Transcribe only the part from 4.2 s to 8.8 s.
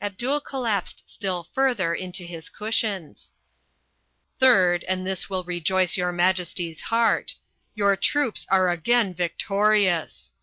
"Third, and this will rejoice your Majesty's heart: Your troops are